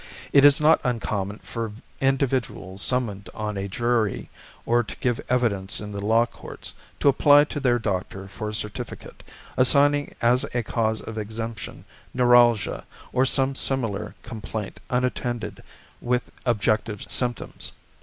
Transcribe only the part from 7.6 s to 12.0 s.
doctor for a certificate, assigning as a cause of exemption